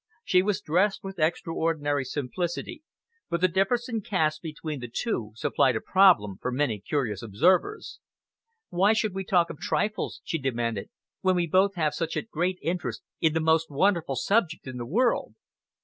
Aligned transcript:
She 0.23 0.41
was 0.41 0.61
dressed 0.61 1.03
with 1.03 1.19
extraordinary 1.19 2.03
simplicity, 2.05 2.81
but 3.29 3.39
the 3.39 3.47
difference 3.47 3.87
in 3.87 4.01
caste 4.01 4.41
between 4.41 4.79
the 4.79 4.87
two 4.91 5.33
supplied 5.35 5.75
a 5.75 5.79
problem 5.79 6.39
for 6.41 6.51
many 6.51 6.79
curious 6.79 7.21
observers. 7.21 7.99
"Why 8.69 8.93
should 8.93 9.13
we 9.13 9.23
talk 9.23 9.51
of 9.51 9.59
trifles," 9.59 10.19
she 10.23 10.39
demanded, 10.39 10.89
"when 11.21 11.35
we 11.35 11.45
both 11.45 11.75
have 11.75 11.93
such 11.93 12.17
a 12.17 12.23
great 12.23 12.57
interest 12.63 13.03
in 13.19 13.33
the 13.33 13.39
most 13.39 13.69
wonderful 13.69 14.15
subject 14.15 14.65
in 14.65 14.77
the 14.77 14.87
world?" 14.87 15.35